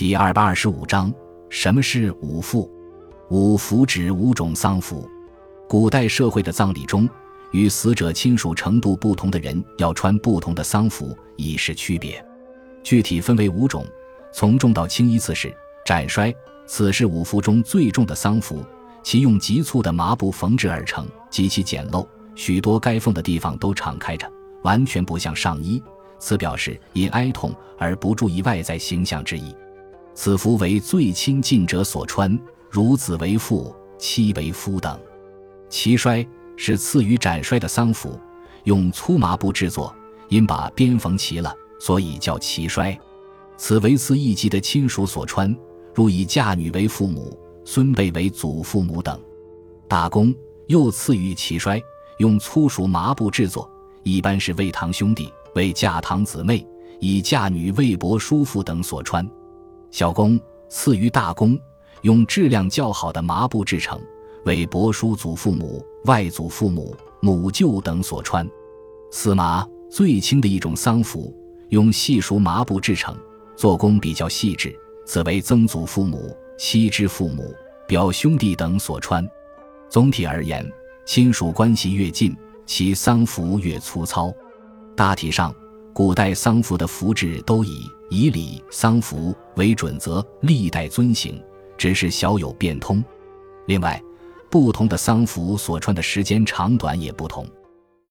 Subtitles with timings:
[0.00, 1.12] 第二百二十五章：
[1.50, 2.66] 什么是五服？
[3.28, 5.06] 五服指五种丧服。
[5.68, 7.06] 古代社会的葬礼中，
[7.50, 12.24] 与死者亲属程度不同的人要穿不同的丧服，以示区别。
[12.82, 13.84] 具体分为五种，
[14.32, 18.64] 从重到轻依次是：斩衰，此是五服中最重的丧服，
[19.02, 24.26] 其用极粗的麻布缝制而成，极其简陋，许多该缝的地方都敞开着，
[24.62, 25.82] 完全不像上衣。
[26.18, 29.54] 此表示因哀痛而不注意外在形象之意。
[30.14, 34.98] 此服为最亲近者所穿，如子为父，妻为夫等。
[35.68, 38.18] 齐衰是赐予斩衰的丧服，
[38.64, 39.94] 用粗麻布制作，
[40.28, 42.98] 因把边缝齐了，所以叫齐衰。
[43.56, 45.54] 此为赐一级的亲属所穿，
[45.94, 49.18] 如以嫁女为父母，孙辈为祖父母等。
[49.88, 50.34] 大公
[50.66, 51.80] 又赐予齐衰，
[52.18, 53.70] 用粗熟麻布制作，
[54.02, 56.66] 一般是为堂兄弟、为嫁堂姊妹、
[57.00, 59.28] 以嫁女为伯叔父等所穿。
[59.90, 61.58] 小公赐于大公，
[62.02, 64.00] 用质量较好的麻布制成，
[64.44, 68.48] 为伯叔祖父母、外祖父母、母舅等所穿。
[69.10, 71.34] 司麻最轻的一种丧服，
[71.70, 73.16] 用细熟麻布制成，
[73.56, 74.72] 做工比较细致，
[75.04, 77.52] 此为曾祖父母、妻之父母、
[77.88, 79.28] 表兄弟等所穿。
[79.88, 80.64] 总体而言，
[81.04, 84.32] 亲属关系越近，其丧服越粗糙。
[84.96, 85.52] 大体上，
[85.92, 87.84] 古代丧服的服制都以。
[88.10, 91.40] 以礼丧服为准则，历代遵行，
[91.78, 93.02] 只是小有变通。
[93.66, 94.02] 另外，
[94.50, 97.46] 不同的丧服所穿的时间长短也不同。